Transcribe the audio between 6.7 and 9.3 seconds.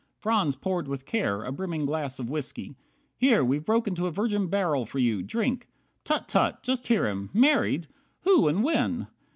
hear him! Married! Who, and when?